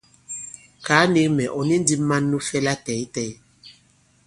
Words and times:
Kàa 0.85 1.03
nīk 1.13 1.27
mɛ̀: 1.35 1.51
ɔ̀ 1.57 1.63
ni 1.69 1.75
ndī 1.81 1.95
man 2.09 2.23
nu 2.29 2.37
fɛ 2.47 2.57
latɛ̂ytɛ̌y? 2.65 3.29